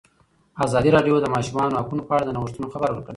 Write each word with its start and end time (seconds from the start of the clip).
ازادي 0.65 0.89
راډیو 0.95 1.15
د 1.19 1.21
د 1.23 1.27
ماشومانو 1.35 1.79
حقونه 1.81 2.03
په 2.05 2.13
اړه 2.15 2.23
د 2.25 2.31
نوښتونو 2.35 2.71
خبر 2.73 2.89
ورکړی. 2.91 3.09